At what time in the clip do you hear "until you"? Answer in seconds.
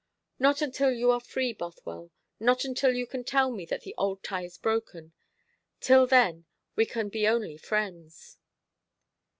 0.63-1.11, 2.65-3.05